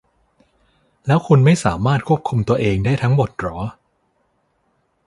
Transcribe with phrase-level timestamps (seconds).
[1.07, 3.57] แล้วคุณไม่สามารถควบคุมตัวเองได้ทั้งหมดหรอ?